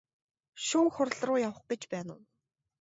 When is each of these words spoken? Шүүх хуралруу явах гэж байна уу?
Шүүх 0.65 0.91
хуралруу 0.95 1.37
явах 1.47 1.61
гэж 1.69 1.81
байна 1.93 2.11
уу? 2.17 2.21